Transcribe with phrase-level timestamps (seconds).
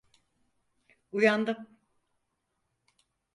[1.11, 1.67] Uyandım.